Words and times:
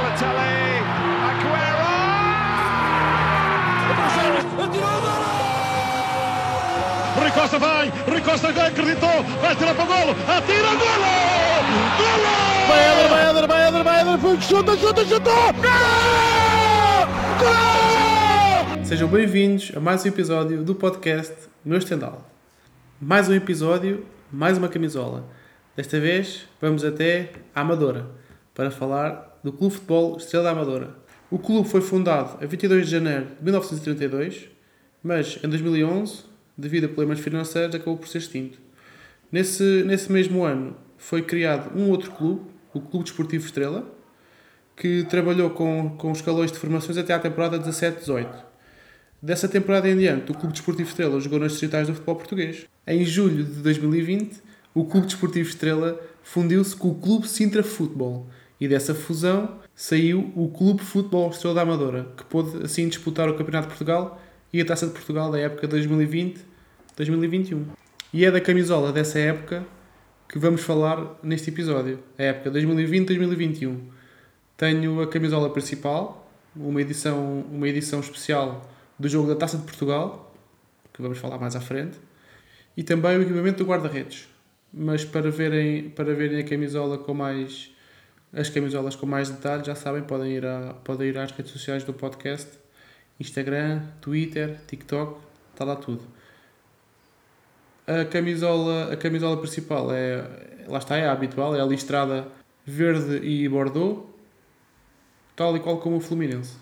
Balotelli, 0.00 0.80
Aguero! 1.28 1.92
Rui 7.16 7.30
Costa 7.32 7.58
vai, 7.58 7.92
Rui 8.08 8.20
Costa 8.22 8.52
já 8.52 8.68
acreditou, 8.68 9.22
vai 9.42 9.54
tirar 9.56 9.74
para 9.74 9.84
o 9.84 9.86
golo, 9.86 10.16
atira, 10.26 10.68
golo! 10.68 11.12
Golo! 11.98 12.32
Vai 12.66 12.80
Éder, 12.80 13.08
vai 13.10 13.28
Éder, 13.28 13.46
vai 13.46 13.68
Éder, 13.68 13.84
vai 13.84 14.00
Éder, 14.00 14.18
foi, 14.18 14.40
chuta, 14.40 14.76
chuta, 14.78 15.04
chuta! 15.04 15.30
Gol! 17.38 18.84
Sejam 18.84 19.08
bem-vindos 19.08 19.70
a 19.76 19.80
mais 19.80 20.02
um 20.02 20.08
episódio 20.08 20.64
do 20.64 20.74
podcast 20.74 21.34
Meu 21.62 21.76
Estendal. 21.76 22.26
Mais 22.98 23.28
um 23.28 23.34
episódio, 23.34 24.06
mais 24.32 24.56
uma 24.56 24.68
camisola. 24.68 25.26
Desta 25.76 26.00
vez 26.00 26.48
vamos 26.58 26.84
até 26.84 27.32
a 27.54 27.60
Amadora 27.60 28.06
para 28.54 28.70
falar 28.70 29.29
do 29.42 29.52
Clube 29.52 29.74
Futebol 29.74 30.16
Estrela 30.16 30.44
da 30.44 30.50
Amadora. 30.50 30.96
O 31.30 31.38
clube 31.38 31.68
foi 31.68 31.80
fundado 31.80 32.42
a 32.42 32.46
22 32.46 32.86
de 32.86 32.90
janeiro 32.90 33.26
de 33.38 33.44
1932, 33.44 34.48
mas 35.02 35.38
em 35.42 35.48
2011, 35.48 36.24
devido 36.56 36.84
a 36.84 36.88
problemas 36.88 37.20
financeiros, 37.20 37.74
acabou 37.74 37.96
por 37.96 38.08
ser 38.08 38.18
extinto. 38.18 38.58
Nesse, 39.30 39.84
nesse 39.84 40.10
mesmo 40.10 40.42
ano 40.42 40.76
foi 40.98 41.22
criado 41.22 41.78
um 41.78 41.88
outro 41.88 42.10
clube, 42.10 42.42
o 42.74 42.80
Clube 42.80 43.04
Desportivo 43.04 43.46
Estrela, 43.46 43.86
que 44.76 45.04
trabalhou 45.04 45.50
com, 45.50 45.90
com 45.96 46.10
escalões 46.12 46.50
de 46.50 46.58
formações 46.58 46.98
até 46.98 47.14
à 47.14 47.18
temporada 47.18 47.58
17-18. 47.58 48.26
Dessa 49.22 49.46
temporada 49.48 49.88
em 49.88 49.96
diante, 49.96 50.32
o 50.32 50.34
Clube 50.34 50.52
Desportivo 50.52 50.88
Estrela 50.88 51.20
jogou 51.20 51.38
nas 51.38 51.52
distritais 51.52 51.86
do 51.86 51.94
futebol 51.94 52.16
português. 52.16 52.66
Em 52.86 53.04
julho 53.04 53.44
de 53.44 53.60
2020, 53.60 54.40
o 54.74 54.84
Clube 54.84 55.06
Desportivo 55.06 55.48
Estrela 55.48 56.00
fundiu-se 56.22 56.74
com 56.74 56.88
o 56.88 56.94
Clube 56.94 57.28
Sintra 57.28 57.62
Futebol 57.62 58.26
e 58.60 58.68
dessa 58.68 58.94
fusão 58.94 59.58
saiu 59.74 60.30
o 60.36 60.48
Clube 60.50 60.82
Futebol 60.82 61.30
Estrela 61.30 61.54
da 61.54 61.62
Amadora, 61.62 62.12
que 62.16 62.24
pôde 62.24 62.62
assim 62.62 62.88
disputar 62.88 63.28
o 63.28 63.34
Campeonato 63.34 63.68
de 63.68 63.74
Portugal 63.74 64.20
e 64.52 64.60
a 64.60 64.64
Taça 64.64 64.86
de 64.86 64.92
Portugal 64.92 65.30
da 65.30 65.38
época 65.38 65.66
2020-2021. 65.66 67.64
E 68.12 68.24
é 68.24 68.30
da 68.30 68.40
camisola 68.40 68.92
dessa 68.92 69.18
época 69.18 69.64
que 70.28 70.38
vamos 70.38 70.60
falar 70.60 71.18
neste 71.22 71.48
episódio, 71.50 72.00
a 72.18 72.22
época 72.22 72.50
2020-2021. 72.50 73.78
Tenho 74.56 75.00
a 75.00 75.06
camisola 75.06 75.48
principal, 75.50 76.30
uma 76.54 76.82
edição, 76.82 77.46
uma 77.50 77.66
edição 77.66 78.00
especial 78.00 78.70
do 78.98 79.08
jogo 79.08 79.28
da 79.28 79.36
Taça 79.36 79.56
de 79.56 79.64
Portugal, 79.64 80.34
que 80.92 81.00
vamos 81.00 81.18
falar 81.18 81.38
mais 81.38 81.56
à 81.56 81.60
frente, 81.60 81.98
e 82.76 82.82
também 82.82 83.16
o 83.16 83.22
equipamento 83.22 83.64
do 83.64 83.68
guarda-redes. 83.68 84.28
Mas 84.72 85.04
para 85.04 85.30
verem, 85.30 85.88
para 85.88 86.14
verem 86.14 86.40
a 86.40 86.44
camisola 86.44 86.98
com 86.98 87.14
mais 87.14 87.72
as 88.32 88.48
camisolas 88.48 88.94
com 88.94 89.06
mais 89.06 89.28
detalhes, 89.28 89.66
já 89.66 89.74
sabem, 89.74 90.02
podem 90.02 90.32
ir, 90.32 90.46
a, 90.46 90.74
podem 90.84 91.08
ir 91.08 91.18
às 91.18 91.32
redes 91.32 91.52
sociais 91.52 91.82
do 91.82 91.92
podcast, 91.92 92.48
Instagram, 93.18 93.82
Twitter, 94.00 94.58
TikTok, 94.66 95.20
está 95.52 95.64
lá 95.64 95.76
tudo. 95.76 96.02
A 97.86 98.04
camisola, 98.04 98.92
a 98.92 98.96
camisola 98.96 99.36
principal 99.36 99.92
é, 99.92 100.24
lá 100.68 100.78
está, 100.78 100.96
é 100.96 101.08
a 101.08 101.12
habitual, 101.12 101.56
é 101.56 101.60
a 101.60 101.64
listrada 101.64 102.28
verde 102.64 103.16
e 103.26 103.48
bordeaux, 103.48 104.08
tal 105.34 105.56
e 105.56 105.60
qual 105.60 105.78
como 105.78 105.96
o 105.96 106.00
Fluminense. 106.00 106.56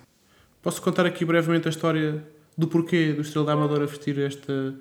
Posso 0.62 0.80
contar 0.80 1.04
aqui 1.04 1.24
brevemente 1.24 1.68
a 1.68 1.70
história 1.70 2.24
do 2.56 2.66
porquê 2.66 3.12
do 3.12 3.20
Estrela 3.20 3.46
da 3.46 3.52
Amadora 3.52 3.86
vestir 3.86 4.18
esta, 4.18 4.74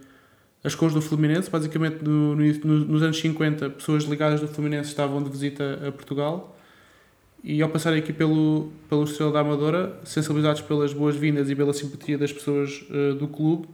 as 0.64 0.74
cores 0.74 0.94
do 0.94 1.02
Fluminense. 1.02 1.50
Basicamente, 1.50 2.02
no, 2.02 2.36
no, 2.36 2.86
nos 2.86 3.04
anos 3.04 3.20
50, 3.20 3.72
pessoas 3.72 4.06
ligadas 4.06 4.40
do 4.40 4.48
Fluminense 4.48 4.90
estavam 4.90 5.22
de 5.22 5.30
visita 5.30 5.88
a 5.88 5.92
Portugal 5.92 6.57
e 7.44 7.62
ao 7.62 7.70
passarem 7.70 8.00
aqui 8.00 8.12
pelo, 8.12 8.72
pelo 8.90 9.04
Estrela 9.04 9.32
da 9.32 9.40
Amadora, 9.40 10.00
sensibilizados 10.04 10.62
pelas 10.62 10.94
boas-vindas 10.94 11.50
e 11.50 11.56
pela 11.56 11.74
simpatia 11.74 12.18
das 12.18 12.34
pessoas 12.34 12.86
uh, 12.90 13.16
do 13.16 13.28
clube, 13.28 13.68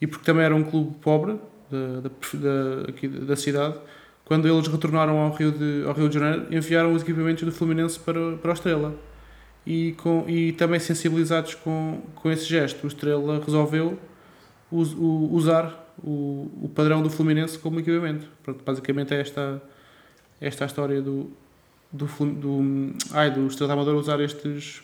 e 0.00 0.06
porque 0.06 0.24
também 0.24 0.44
era 0.44 0.54
um 0.54 0.62
clube 0.62 0.94
pobre 1.00 1.38
da, 1.70 2.00
da, 2.00 2.10
da, 2.34 2.88
aqui, 2.88 3.08
da 3.08 3.36
cidade, 3.36 3.76
quando 4.24 4.46
eles 4.46 4.68
retornaram 4.68 5.18
ao 5.18 5.32
Rio 5.32 5.50
de, 5.50 5.84
ao 5.86 5.94
Rio 5.94 6.08
de 6.08 6.18
Janeiro, 6.18 6.46
enviaram 6.54 6.92
os 6.92 7.02
equipamentos 7.02 7.44
do 7.44 7.52
Fluminense 7.52 7.98
para, 7.98 8.36
para 8.36 8.52
a 8.52 8.54
Estrela. 8.54 8.94
E, 9.66 9.92
com, 9.92 10.24
e 10.28 10.52
também 10.52 10.78
sensibilizados 10.80 11.54
com, 11.54 12.02
com 12.14 12.30
esse 12.30 12.44
gesto, 12.44 12.84
o 12.84 12.86
Estrela 12.86 13.42
resolveu 13.44 13.98
us, 14.70 14.94
o, 14.94 15.28
usar 15.32 15.94
o, 16.02 16.50
o 16.62 16.70
padrão 16.74 17.02
do 17.02 17.10
Fluminense 17.10 17.58
como 17.58 17.80
equipamento. 17.80 18.26
Pronto, 18.42 18.62
basicamente 18.64 19.14
é 19.14 19.20
esta, 19.20 19.62
esta 20.40 20.64
a 20.64 20.66
história 20.66 21.02
do, 21.02 21.30
do, 21.92 22.06
do, 22.06 22.94
ai, 23.12 23.30
do 23.30 23.46
Estrela 23.46 23.72
Amador 23.72 23.96
usar 23.96 24.20
estes, 24.20 24.82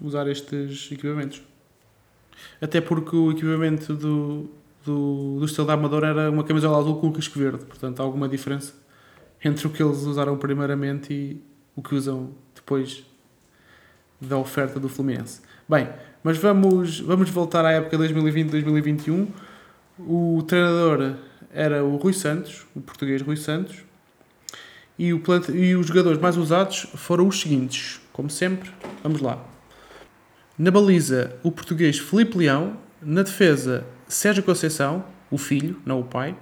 usar 0.00 0.26
estes 0.28 0.90
equipamentos. 0.90 1.42
Até 2.60 2.80
porque 2.80 3.16
o 3.16 3.32
equipamento 3.32 3.94
do, 3.94 4.48
do, 4.84 5.38
do 5.38 5.44
Estrela 5.44 5.74
Amador 5.74 6.04
era 6.04 6.30
uma 6.30 6.44
camisola 6.44 6.78
azul 6.78 6.98
com 7.00 7.08
o 7.08 7.12
risco 7.12 7.38
verde, 7.38 7.64
portanto 7.64 8.00
há 8.00 8.02
alguma 8.02 8.28
diferença 8.28 8.74
entre 9.44 9.66
o 9.66 9.70
que 9.70 9.82
eles 9.82 9.98
usaram 9.98 10.36
primeiramente 10.36 11.12
e 11.12 11.42
o 11.74 11.82
que 11.82 11.94
usam 11.94 12.30
depois 12.54 13.04
da 14.20 14.38
oferta 14.38 14.80
do 14.80 14.88
Fluminense. 14.88 15.40
Bem, 15.68 15.88
mas 16.22 16.38
vamos, 16.38 17.00
vamos 17.00 17.30
voltar 17.30 17.64
à 17.64 17.72
época 17.72 17.98
2020-2021. 17.98 19.28
O 19.98 20.42
treinador 20.46 21.16
era 21.52 21.84
o 21.84 21.96
Rui 21.96 22.12
Santos, 22.12 22.66
o 22.74 22.80
português 22.80 23.22
Rui 23.22 23.36
Santos, 23.36 23.84
e, 24.98 25.12
o 25.12 25.20
plant... 25.20 25.48
e 25.48 25.74
os 25.76 25.86
jogadores 25.86 26.20
mais 26.20 26.36
usados 26.36 26.86
foram 26.94 27.28
os 27.28 27.40
seguintes, 27.40 28.00
como 28.12 28.30
sempre, 28.30 28.70
vamos 29.02 29.20
lá. 29.20 29.42
Na 30.58 30.70
baliza, 30.70 31.36
o 31.42 31.52
português 31.52 31.98
Felipe 31.98 32.38
Leão. 32.38 32.78
Na 33.02 33.22
defesa, 33.22 33.84
Sérgio 34.08 34.42
Conceição, 34.42 35.04
o 35.30 35.36
filho, 35.36 35.78
não 35.84 36.00
o 36.00 36.04
pai. 36.04 36.34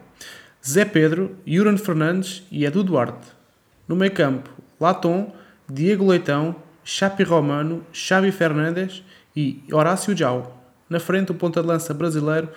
Zé 0.65 0.85
Pedro, 0.85 1.37
Yuran 1.47 1.77
Fernandes 1.77 2.45
e 2.51 2.65
Edu 2.65 2.85
Duarte. 2.85 3.27
No 3.89 3.97
meio 3.97 4.13
campo, 4.13 4.49
Latom, 4.81 5.35
Diego 5.69 6.07
Leitão, 6.07 6.55
Chapi 6.85 7.25
Romano, 7.25 7.85
Xavi 7.93 8.31
Fernandes 8.31 9.03
e 9.35 9.65
Horácio 9.73 10.17
Jau. 10.17 10.65
Na 10.89 11.01
frente, 11.01 11.33
o 11.33 11.35
ponta 11.35 11.61
de 11.61 11.67
lança 11.67 11.93
brasileiro 11.93 12.49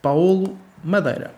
Paulo 0.00 0.58
Madeira. 0.82 1.34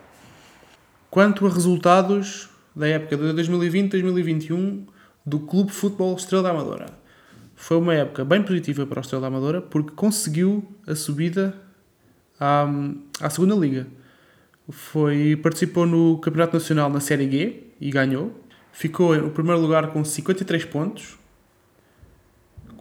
Quanto 1.11 1.47
a 1.47 1.51
resultados, 1.51 2.49
da 2.75 2.89
época 2.89 3.17
de 3.17 3.25
2020-2021 3.43 4.85
do 5.25 5.41
Clube 5.41 5.73
Futebol 5.73 6.15
Estrela 6.17 6.43
da 6.43 6.51
Amadora. 6.51 6.87
Foi 7.55 7.77
uma 7.77 7.95
época 7.95 8.25
bem 8.25 8.43
positiva 8.43 8.87
para 8.87 8.99
o 8.99 9.01
Estrela 9.01 9.23
da 9.23 9.29
Amadora 9.29 9.63
porque 9.63 9.93
conseguiu 9.93 10.65
a 10.87 10.95
subida 10.95 11.55
à, 12.39 12.67
à 13.21 13.31
segunda 13.31 13.55
Liga. 13.55 13.87
Foi, 14.69 15.39
participou 15.43 15.87
no 15.87 16.19
Campeonato 16.19 16.55
Nacional 16.55 16.91
na 16.91 17.01
Série 17.01 17.31
G 17.31 17.63
e 17.81 17.91
ganhou. 17.91 18.41
Ficou 18.73 19.17
no 19.17 19.31
primeiro 19.31 19.61
lugar 19.61 19.93
com 19.93 20.05
53 20.05 20.65
pontos. 20.65 21.19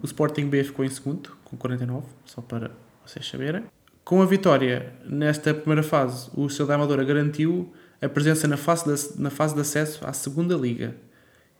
O 0.02 0.06
Sporting 0.06 0.48
B 0.48 0.64
ficou 0.64 0.84
em 0.84 0.90
segundo, 0.90 1.32
com 1.44 1.56
49, 1.56 2.08
só 2.26 2.42
para 2.42 2.72
vocês 3.06 3.28
saberem. 3.28 3.64
Com 4.04 4.22
a 4.22 4.26
vitória 4.26 4.94
nesta 5.06 5.54
primeira 5.54 5.84
fase, 5.84 6.30
o 6.34 6.48
Estrela 6.48 6.70
da 6.70 6.76
Amadora 6.76 7.04
garantiu 7.04 7.72
a 8.04 8.10
presença 8.10 8.48
na 8.48 8.58
fase 8.58 8.86
de, 8.86 9.22
na 9.22 9.30
fase 9.30 9.56
de 9.56 9.62
acesso 9.62 10.06
à 10.06 10.14
segunda 10.14 10.56
liga. 10.56 10.96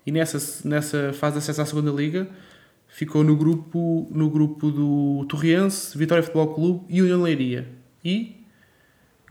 E 0.06 0.12
nessa, 0.12 0.68
nessa 0.68 1.14
fase 1.14 1.34
de 1.34 1.40
acesso 1.40 1.62
à 1.62 1.66
segunda 1.66 1.92
liga 1.92 2.28
ficou 2.88 3.24
no 3.24 3.36
grupo, 3.36 4.08
no 4.12 4.30
grupo 4.30 4.70
do 4.70 5.26
Torriense, 5.28 5.98
Vitória 5.98 6.24
Futebol 6.24 6.54
Clube 6.54 6.86
e 6.90 7.02
União 7.02 7.22
Leiria. 7.22 7.68
E 8.04 8.46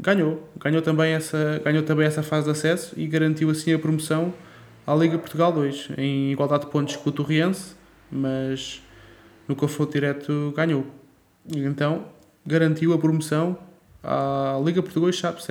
ganhou. 0.01 0.51
Ganhou 0.59 0.83
também, 0.83 1.13
essa, 1.13 1.61
ganhou 1.65 1.83
também 1.83 2.07
essa 2.07 2.23
fase 2.23 2.47
de 2.47 2.51
acesso 2.51 2.95
e 2.99 3.07
garantiu 3.07 3.51
assim 3.51 3.73
a 3.73 3.79
promoção 3.79 4.33
à 4.87 4.95
Liga 4.95 5.19
Portugal 5.19 5.53
2, 5.53 5.91
em 5.97 6.33
igualdade 6.33 6.65
de 6.65 6.71
pontos 6.71 6.97
com 6.97 7.11
o 7.11 7.13
Torriense, 7.13 7.77
mas 8.11 8.83
no 9.47 9.55
confronto 9.55 9.93
direto 9.93 10.53
ganhou. 10.57 10.87
Então 11.55 12.07
garantiu 12.45 12.93
a 12.93 12.99
promoção 12.99 13.57
à 14.03 14.61
Liga 14.65 14.83
Portugal 14.83 15.11
2 15.11 15.17
Chape 15.17 15.43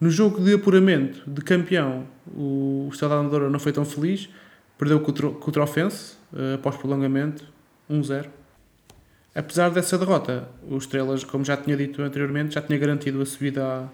no 0.00 0.08
jogo 0.08 0.42
de 0.42 0.54
apuramento 0.54 1.22
de 1.30 1.42
campeão, 1.42 2.06
o 2.34 2.88
Estado 2.90 3.10
da 3.10 3.18
Amadora 3.18 3.50
não 3.50 3.58
foi 3.58 3.70
tão 3.70 3.84
feliz, 3.84 4.30
perdeu 4.78 4.98
com 4.98 5.10
o 5.10 5.52
Trofense, 5.52 6.14
uh, 6.32 6.54
após 6.54 6.76
prolongamento, 6.76 7.44
1-0. 7.90 8.26
Apesar 9.34 9.70
dessa 9.70 9.98
derrota, 9.98 10.48
o 10.68 10.78
Estrelas, 10.78 11.22
como 11.22 11.44
já 11.44 11.56
tinha 11.56 11.76
dito 11.76 12.00
anteriormente, 12.00 12.54
já 12.54 12.62
tinha 12.62 12.78
garantido 12.78 13.20
a 13.20 13.26
subida 13.26 13.90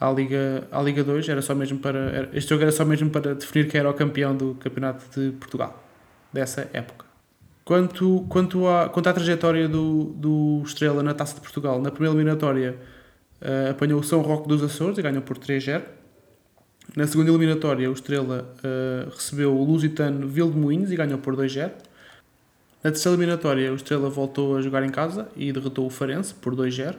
à, 0.00 0.08
à, 0.08 0.12
Liga, 0.12 0.66
à 0.72 0.82
Liga 0.82 1.04
2. 1.04 1.28
Era 1.28 1.40
só 1.40 1.54
mesmo 1.54 1.78
para, 1.78 1.98
era, 1.98 2.30
este 2.34 2.50
jogo 2.50 2.62
era 2.62 2.72
só 2.72 2.84
mesmo 2.84 3.08
para 3.08 3.36
definir 3.36 3.68
quem 3.70 3.78
era 3.78 3.88
o 3.88 3.94
campeão 3.94 4.36
do 4.36 4.54
Campeonato 4.56 5.04
de 5.18 5.30
Portugal, 5.36 5.82
dessa 6.32 6.68
época. 6.72 7.06
Quanto, 7.64 8.26
quanto, 8.28 8.66
à, 8.66 8.88
quanto 8.88 9.08
à 9.08 9.12
trajetória 9.12 9.68
do, 9.68 10.12
do 10.16 10.62
Estrela 10.66 11.02
na 11.02 11.14
Taça 11.14 11.36
de 11.36 11.40
Portugal, 11.40 11.80
na 11.80 11.90
primeira 11.90 12.14
eliminatória 12.14 12.76
uh, 13.44 13.70
apanhou 13.70 14.00
o 14.00 14.02
São 14.02 14.20
Roque 14.22 14.48
dos 14.48 14.62
Açores 14.62 14.98
e 14.98 15.02
ganhou 15.02 15.22
por 15.22 15.38
3-0. 15.38 15.82
Na 16.96 17.06
segunda 17.06 17.30
eliminatória, 17.30 17.90
o 17.90 17.92
Estrela 17.92 18.54
uh, 18.58 19.10
recebeu 19.10 19.54
o 19.54 19.64
Lusitano 19.64 20.26
Vildemoinhos 20.26 20.90
e 20.90 20.96
ganhou 20.96 21.18
por 21.18 21.36
2-0. 21.36 21.70
Na 22.82 22.90
terceira 22.90 23.16
eliminatória, 23.16 23.72
o 23.72 23.76
Estrela 23.76 24.10
voltou 24.10 24.56
a 24.56 24.62
jogar 24.62 24.82
em 24.82 24.90
casa 24.90 25.28
e 25.36 25.52
derrotou 25.52 25.86
o 25.86 25.90
Farense 25.90 26.34
por 26.34 26.54
2-0. 26.54 26.96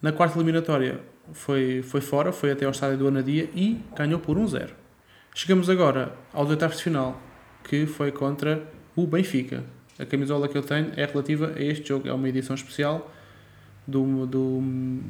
Na 0.00 0.12
quarta 0.12 0.38
eliminatória, 0.38 1.00
foi, 1.32 1.82
foi 1.82 2.00
fora, 2.00 2.32
foi 2.32 2.52
até 2.52 2.64
ao 2.64 2.70
estádio 2.70 2.98
do 2.98 3.08
Anadia 3.08 3.50
e 3.54 3.80
ganhou 3.96 4.20
por 4.20 4.36
1-0. 4.36 4.70
Chegamos 5.34 5.68
agora 5.68 6.12
aos 6.32 6.48
oitavos 6.48 6.78
de 6.78 6.84
final, 6.84 7.20
que 7.64 7.86
foi 7.86 8.12
contra 8.12 8.62
o 8.94 9.06
Benfica. 9.06 9.64
A 9.98 10.06
camisola 10.06 10.48
que 10.48 10.56
eu 10.56 10.62
tenho 10.62 10.92
é 10.96 11.04
relativa 11.04 11.52
a 11.56 11.60
este 11.60 11.88
jogo, 11.88 12.08
é 12.08 12.12
uma 12.12 12.28
edição 12.28 12.54
especial 12.54 13.12
do, 13.88 14.26
do, 14.26 14.60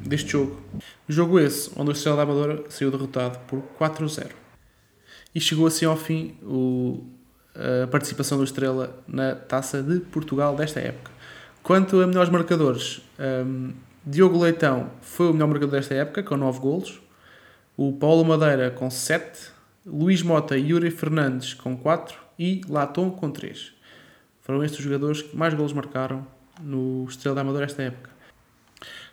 deste 0.07 0.31
jogo. 0.31 0.55
Jogo 1.07 1.37
esse, 1.37 1.69
onde 1.75 1.89
o 1.89 1.91
Estrela 1.91 2.15
da 2.15 2.23
Amadora 2.23 2.63
saiu 2.69 2.89
derrotado 2.89 3.37
por 3.39 3.61
4-0. 3.77 4.29
E 5.35 5.41
chegou 5.41 5.67
assim 5.67 5.85
ao 5.85 5.97
fim 5.97 6.37
o, 6.41 7.03
a 7.83 7.87
participação 7.87 8.37
do 8.37 8.45
Estrela 8.45 9.03
na 9.05 9.35
Taça 9.35 9.83
de 9.83 9.99
Portugal 9.99 10.55
desta 10.55 10.79
época. 10.79 11.11
Quanto 11.61 11.99
a 12.01 12.07
melhores 12.07 12.31
marcadores, 12.31 13.01
um, 13.45 13.73
Diogo 14.05 14.41
Leitão 14.41 14.89
foi 15.01 15.29
o 15.29 15.33
melhor 15.33 15.49
marcador 15.49 15.71
desta 15.71 15.93
época, 15.93 16.23
com 16.23 16.37
9 16.37 16.59
golos. 16.59 17.01
O 17.75 17.91
Paulo 17.93 18.23
Madeira 18.23 18.71
com 18.71 18.89
7. 18.89 19.59
Luís 19.85 20.21
Mota 20.21 20.57
e 20.57 20.69
Yuri 20.69 20.89
Fernandes 20.89 21.53
com 21.53 21.75
4. 21.75 22.17
E 22.39 22.61
Latom 22.69 23.11
com 23.11 23.29
3. 23.29 23.73
Foram 24.41 24.63
estes 24.63 24.79
os 24.79 24.85
jogadores 24.85 25.21
que 25.21 25.35
mais 25.35 25.53
golos 25.53 25.73
marcaram 25.73 26.25
no 26.61 27.05
Estrela 27.09 27.35
da 27.35 27.41
Amadora 27.41 27.65
esta 27.65 27.83
época. 27.83 28.18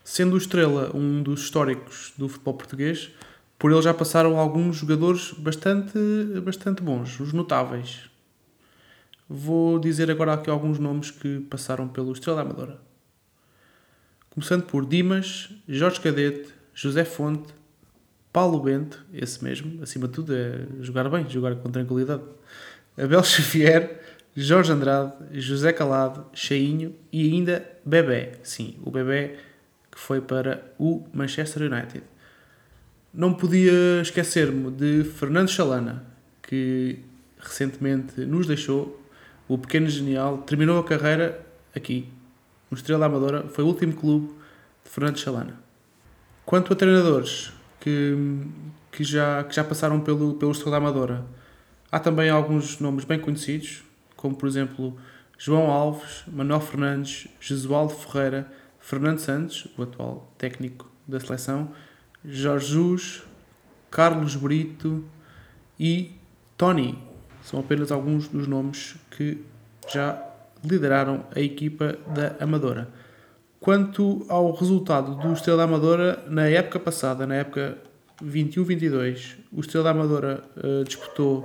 Sendo 0.08 0.34
o 0.34 0.38
Estrela 0.38 0.92
um 0.94 1.20
dos 1.20 1.40
históricos 1.40 2.12
do 2.16 2.28
futebol 2.28 2.54
português, 2.54 3.10
por 3.58 3.72
ele 3.72 3.82
já 3.82 3.92
passaram 3.92 4.38
alguns 4.38 4.76
jogadores 4.76 5.32
bastante, 5.32 5.98
bastante 6.44 6.80
bons, 6.80 7.18
os 7.18 7.32
notáveis. 7.32 8.08
Vou 9.28 9.80
dizer 9.80 10.08
agora 10.08 10.34
aqui 10.34 10.48
alguns 10.48 10.78
nomes 10.78 11.10
que 11.10 11.40
passaram 11.50 11.88
pelo 11.88 12.12
Estrela 12.12 12.42
Amadora. 12.42 12.78
Começando 14.30 14.62
por 14.62 14.86
Dimas, 14.86 15.50
Jorge 15.66 16.00
Cadete, 16.00 16.50
José 16.72 17.04
Fonte, 17.04 17.52
Paulo 18.32 18.60
Bento, 18.60 19.04
esse 19.12 19.42
mesmo, 19.42 19.82
acima 19.82 20.06
de 20.06 20.14
tudo 20.14 20.32
é 20.32 20.68
jogar 20.82 21.10
bem, 21.10 21.28
jogar 21.28 21.56
com 21.56 21.68
tranquilidade. 21.68 22.22
Abel 22.96 23.24
Xavier, 23.26 24.00
Jorge 24.36 24.70
Andrade, 24.70 25.14
José 25.32 25.72
Calado, 25.72 26.26
Cheinho 26.32 26.94
e 27.12 27.28
ainda 27.28 27.68
Bebé. 27.84 28.34
Sim, 28.44 28.76
o 28.84 28.90
Bebé 28.92 29.36
que 29.96 30.02
foi 30.02 30.20
para 30.20 30.62
o 30.78 31.08
Manchester 31.10 31.72
United. 31.72 32.04
Não 33.14 33.32
podia 33.32 34.02
esquecer-me 34.02 34.70
de 34.70 35.04
Fernando 35.04 35.48
Chalana, 35.48 36.04
que 36.42 36.98
recentemente 37.38 38.20
nos 38.20 38.46
deixou. 38.46 39.02
O 39.48 39.56
pequeno 39.56 39.88
genial 39.88 40.38
terminou 40.38 40.78
a 40.78 40.84
carreira 40.84 41.40
aqui, 41.74 42.06
no 42.70 42.76
Estrela 42.76 43.06
Amadora. 43.06 43.48
Foi 43.48 43.64
o 43.64 43.68
último 43.68 43.94
clube 43.94 44.34
de 44.84 44.90
Fernando 44.90 45.18
Chalana. 45.18 45.58
Quanto 46.44 46.74
a 46.74 46.76
treinadores 46.76 47.54
que, 47.80 48.14
que, 48.92 49.02
já, 49.02 49.44
que 49.44 49.54
já 49.54 49.64
passaram 49.64 49.98
pelo, 50.00 50.34
pelo 50.34 50.52
Estrela 50.52 50.76
Amadora, 50.76 51.24
há 51.90 51.98
também 51.98 52.28
alguns 52.28 52.80
nomes 52.80 53.06
bem 53.06 53.18
conhecidos, 53.18 53.82
como 54.14 54.36
por 54.36 54.46
exemplo 54.46 54.94
João 55.38 55.70
Alves, 55.70 56.22
Manuel 56.30 56.60
Fernandes, 56.60 57.28
Jesualdo 57.40 57.94
Ferreira, 57.94 58.46
Fernando 58.86 59.18
Santos, 59.18 59.66
o 59.76 59.82
atual 59.82 60.32
técnico 60.38 60.88
da 61.08 61.18
seleção, 61.18 61.72
Jorge 62.24 62.68
Jus, 62.68 63.22
Carlos 63.90 64.36
Brito 64.36 65.02
e 65.76 66.12
Tony. 66.56 66.96
São 67.42 67.58
apenas 67.58 67.90
alguns 67.90 68.28
dos 68.28 68.46
nomes 68.46 68.94
que 69.10 69.42
já 69.92 70.22
lideraram 70.62 71.26
a 71.34 71.40
equipa 71.40 71.98
da 72.14 72.36
Amadora. 72.38 72.88
Quanto 73.58 74.24
ao 74.28 74.52
resultado 74.52 75.16
do 75.16 75.32
Estrela 75.32 75.64
Amadora 75.64 76.24
na 76.28 76.46
época 76.46 76.78
passada, 76.78 77.26
na 77.26 77.34
época 77.34 77.76
21-22, 78.22 79.38
o 79.50 79.62
Estrela 79.62 79.90
Amadora 79.90 80.44
uh, 80.58 80.84
disputou 80.84 81.44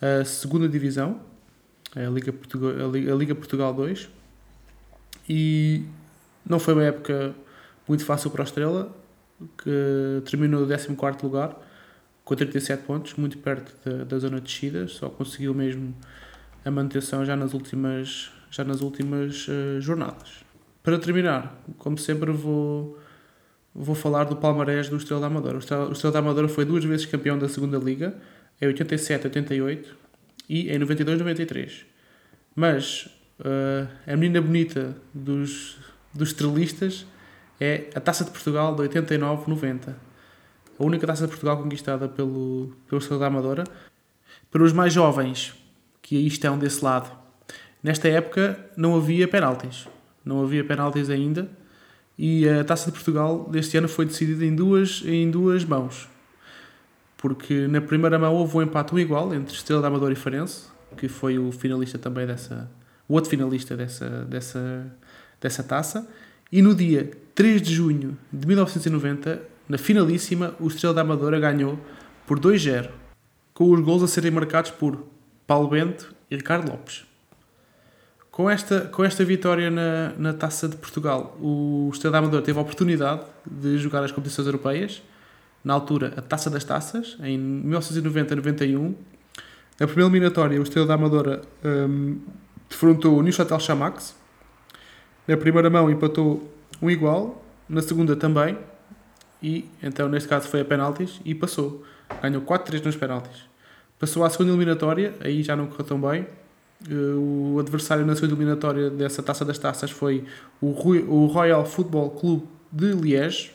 a 0.00 0.24
segunda 0.24 0.68
divisão, 0.68 1.20
a 1.94 2.10
Liga, 2.10 2.32
Portugal, 2.32 2.72
a 2.72 3.14
Liga 3.14 3.36
Portugal 3.36 3.72
2, 3.72 4.08
e 5.28 5.86
não 6.52 6.58
foi 6.58 6.74
uma 6.74 6.84
época 6.84 7.34
muito 7.88 8.04
fácil 8.04 8.30
para 8.30 8.42
a 8.42 8.44
Estrela, 8.44 8.94
que 9.58 10.22
terminou 10.30 10.60
no 10.60 10.68
14 10.68 11.24
lugar, 11.24 11.56
com 12.24 12.36
37 12.36 12.84
pontos, 12.84 13.14
muito 13.14 13.38
perto 13.38 13.74
da, 13.84 14.04
da 14.04 14.18
zona 14.18 14.36
de 14.36 14.44
descida, 14.44 14.86
só 14.86 15.08
conseguiu 15.08 15.54
mesmo 15.54 15.94
a 16.64 16.70
manutenção 16.70 17.24
já 17.24 17.34
nas 17.34 17.54
últimas, 17.54 18.30
já 18.50 18.62
nas 18.62 18.82
últimas 18.82 19.48
uh, 19.48 19.80
jornadas. 19.80 20.44
Para 20.82 20.98
terminar, 20.98 21.58
como 21.78 21.96
sempre, 21.96 22.30
vou, 22.30 22.98
vou 23.74 23.94
falar 23.94 24.24
do 24.24 24.36
palmarés 24.36 24.88
do 24.88 24.96
Estrela 24.96 25.22
da 25.22 25.26
Amadora. 25.26 25.56
O 25.56 25.58
Estrela, 25.58 25.88
o 25.88 25.92
Estrela 25.92 26.12
da 26.12 26.18
Amadora 26.18 26.48
foi 26.48 26.64
duas 26.64 26.84
vezes 26.84 27.06
campeão 27.06 27.38
da 27.38 27.48
segunda 27.48 27.78
Liga, 27.78 28.14
em 28.60 28.66
87, 28.66 29.26
88 29.26 29.96
e 30.48 30.70
em 30.70 30.78
92, 30.78 31.18
93. 31.18 31.86
Mas 32.54 33.08
uh, 33.40 33.88
a 34.06 34.16
menina 34.16 34.40
bonita 34.40 34.94
dos, 35.12 35.78
dos 36.12 36.28
estrelistas 36.28 37.06
é 37.60 37.90
a 37.94 38.00
Taça 38.00 38.24
de 38.24 38.30
Portugal 38.30 38.74
de 38.74 38.82
89-90. 38.82 39.94
A 40.78 40.84
única 40.84 41.06
Taça 41.06 41.24
de 41.24 41.28
Portugal 41.28 41.62
conquistada 41.62 42.08
pelo, 42.08 42.72
pelo 42.88 43.00
Estrela 43.00 43.26
Amadora. 43.26 43.64
Para 44.50 44.62
os 44.62 44.72
mais 44.72 44.92
jovens 44.92 45.54
que 46.00 46.16
aí 46.16 46.26
estão 46.26 46.58
desse 46.58 46.84
lado, 46.84 47.10
nesta 47.82 48.08
época 48.08 48.58
não 48.76 48.96
havia 48.96 49.28
penaltis. 49.28 49.86
Não 50.24 50.42
havia 50.42 50.64
penaltis 50.64 51.08
ainda 51.10 51.48
e 52.18 52.48
a 52.48 52.62
Taça 52.64 52.86
de 52.86 52.92
Portugal 52.92 53.48
deste 53.50 53.76
ano 53.76 53.88
foi 53.88 54.04
decidida 54.04 54.44
em 54.44 54.54
duas, 54.54 55.02
em 55.04 55.30
duas 55.30 55.64
mãos. 55.64 56.08
Porque 57.16 57.66
na 57.66 57.80
primeira 57.80 58.18
mão 58.18 58.34
houve 58.34 58.56
um 58.56 58.62
empate 58.62 58.94
um 58.94 58.98
igual 58.98 59.34
entre 59.34 59.54
Estrela 59.54 59.80
da 59.80 59.88
Amadora 59.88 60.12
e 60.12 60.16
Farense, 60.16 60.66
que 60.96 61.08
foi 61.08 61.38
o 61.38 61.50
finalista 61.52 61.98
também 61.98 62.26
dessa, 62.26 62.70
o 63.08 63.14
outro 63.14 63.30
finalista 63.30 63.76
dessa, 63.76 64.24
dessa, 64.24 64.86
dessa 65.42 65.62
taça. 65.62 66.08
E 66.50 66.62
no 66.62 66.74
dia 66.74 67.10
3 67.34 67.60
de 67.60 67.74
junho 67.74 68.16
de 68.32 68.46
1990, 68.46 69.42
na 69.68 69.76
finalíssima, 69.76 70.54
o 70.60 70.68
Estrela 70.68 70.94
da 70.94 71.00
Amadora 71.02 71.38
ganhou 71.38 71.78
por 72.26 72.38
2-0, 72.38 72.88
com 73.52 73.70
os 73.70 73.80
gols 73.80 74.02
a 74.02 74.06
serem 74.06 74.30
marcados 74.30 74.70
por 74.70 75.04
Paulo 75.46 75.68
Bento 75.68 76.14
e 76.30 76.36
Ricardo 76.36 76.70
Lopes. 76.70 77.04
Com 78.30 78.48
esta, 78.48 78.80
com 78.82 79.04
esta 79.04 79.22
vitória 79.24 79.70
na, 79.70 80.14
na 80.16 80.32
Taça 80.32 80.66
de 80.66 80.76
Portugal, 80.76 81.36
o 81.38 81.90
Estrela 81.92 82.12
da 82.12 82.18
Amadora 82.18 82.42
teve 82.42 82.58
a 82.58 82.62
oportunidade 82.62 83.22
de 83.46 83.76
jogar 83.76 84.02
as 84.02 84.10
competições 84.10 84.46
europeias, 84.46 85.02
na 85.62 85.74
altura 85.74 86.14
a 86.16 86.22
Taça 86.22 86.48
das 86.48 86.64
Taças, 86.64 87.18
em 87.22 87.38
1990-91. 87.38 88.94
Na 89.78 89.86
primeira 89.86 90.10
eliminatória, 90.10 90.58
o 90.58 90.62
Estrela 90.62 90.86
da 90.86 90.94
Amadora 90.94 91.42
um, 91.62 92.18
defrontou 92.68 93.18
o 93.18 93.22
Neuchâtel 93.22 93.60
Chamax. 93.60 94.14
Na 95.26 95.36
primeira 95.36 95.70
mão 95.70 95.90
empatou 95.90 96.52
um 96.80 96.90
igual, 96.90 97.44
na 97.68 97.80
segunda 97.80 98.16
também, 98.16 98.58
e 99.42 99.68
então 99.82 100.08
neste 100.08 100.28
caso 100.28 100.48
foi 100.48 100.60
a 100.60 100.64
penaltis 100.64 101.20
e 101.24 101.34
passou. 101.34 101.84
Ganhou 102.20 102.42
4-3 102.42 102.84
nos 102.84 102.96
penaltis. 102.96 103.44
Passou 103.98 104.24
à 104.24 104.30
segunda 104.30 104.50
eliminatória, 104.50 105.14
aí 105.20 105.42
já 105.42 105.54
não 105.54 105.66
correu 105.66 105.84
tão 105.84 106.00
bem. 106.00 106.26
O 106.90 107.58
adversário 107.60 108.04
na 108.04 108.16
segunda 108.16 108.34
eliminatória 108.34 108.90
dessa 108.90 109.22
taça 109.22 109.44
das 109.44 109.58
taças 109.58 109.92
foi 109.92 110.24
o 110.60 110.70
Royal 111.26 111.64
Football 111.64 112.10
Club 112.10 112.42
de 112.72 112.92
Liège. 112.92 113.52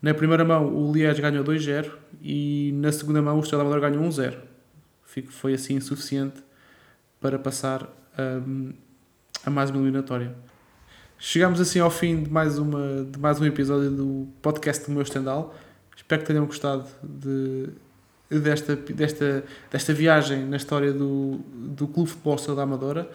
Na 0.00 0.14
primeira 0.14 0.44
mão 0.44 0.74
o 0.74 0.92
Liège 0.92 1.20
ganhou 1.20 1.44
2-0 1.44 1.90
e 2.22 2.72
na 2.74 2.90
segunda 2.90 3.20
mão 3.20 3.36
o 3.36 3.40
Estrela 3.40 3.62
Amadora 3.62 3.90
ganhou 3.90 4.02
1-0. 4.08 4.34
Foi 5.28 5.52
assim 5.52 5.78
suficiente 5.80 6.42
para 7.20 7.38
passar 7.38 7.86
um, 8.46 8.72
a 9.44 9.50
mais 9.50 9.68
uma 9.68 9.78
eliminatória. 9.78 10.34
Chegamos 11.18 11.60
assim 11.60 11.80
ao 11.80 11.90
fim 11.90 12.22
de 12.22 12.30
mais, 12.30 12.58
uma, 12.58 13.04
de 13.04 13.18
mais 13.18 13.40
um 13.40 13.46
episódio 13.46 13.90
do 13.90 14.28
podcast 14.42 14.84
do 14.84 14.92
meu 14.92 15.02
Estendal. 15.02 15.54
Espero 15.96 16.20
que 16.20 16.26
tenham 16.26 16.44
gostado 16.44 16.86
de, 17.02 17.70
desta, 18.28 18.76
desta, 18.76 19.44
desta 19.70 19.94
viagem 19.94 20.44
na 20.44 20.56
história 20.56 20.92
do, 20.92 21.40
do 21.54 21.88
Clube 21.88 22.10
Futebol 22.10 22.54
da 22.54 22.62
Amadora. 22.62 23.10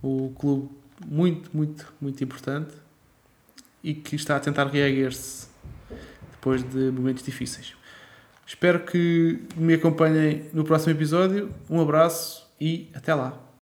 O 0.00 0.32
clube 0.38 0.70
muito, 1.04 1.50
muito, 1.52 1.92
muito 2.00 2.22
importante 2.22 2.72
e 3.82 3.94
que 3.94 4.14
está 4.14 4.36
a 4.36 4.40
tentar 4.40 4.66
reerguer-se 4.68 5.48
depois 6.30 6.62
de 6.62 6.90
momentos 6.92 7.24
difíceis. 7.24 7.74
Espero 8.46 8.80
que 8.80 9.42
me 9.56 9.74
acompanhem 9.74 10.44
no 10.52 10.64
próximo 10.64 10.92
episódio. 10.92 11.52
Um 11.68 11.80
abraço 11.80 12.48
e 12.60 12.88
até 12.94 13.12
lá! 13.12 13.49